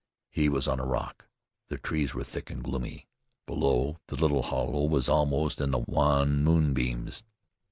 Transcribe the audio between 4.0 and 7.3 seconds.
the little hollow was almost in the wan moonbeams.